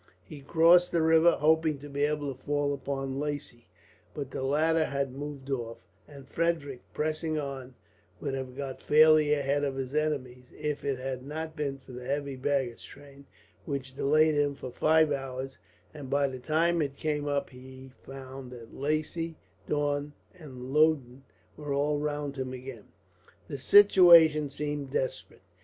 [0.23, 3.67] He crossed the river, hoping to be able to fall upon Lacy;
[4.15, 7.75] but the latter had moved off, and Frederick, pressing on,
[8.19, 12.03] would have got fairly ahead of his enemies if it had not been for the
[12.05, 13.27] heavy baggage train,
[13.65, 15.59] which delayed him for five hours;
[15.93, 19.37] and by the time it came up he found that Lacy,
[19.69, 21.23] Daun, and Loudon
[21.55, 22.85] were all round him again.
[23.47, 25.41] The situation seemed desperate.